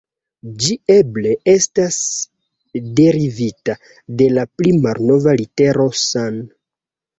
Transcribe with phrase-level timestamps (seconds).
[0.61, 1.97] Ĝi eble estas
[3.01, 3.77] derivita
[4.23, 6.45] de la pli malnova litero san.